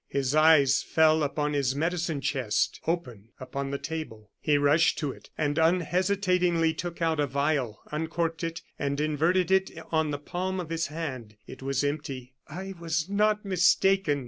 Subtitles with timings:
[0.07, 4.31] His eyes fell upon his medicine chest, open upon the table.
[4.39, 9.69] He rushed to it and unhesitatingly took out a vial, uncorked it, and inverted it
[9.91, 12.33] on the palm of his hand it was empty.
[12.47, 14.19] "I was not mistaken!"